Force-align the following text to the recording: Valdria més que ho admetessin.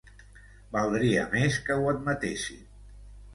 Valdria 0.75 1.25
més 1.35 1.59
que 1.67 1.77
ho 1.83 1.93
admetessin. 1.93 2.65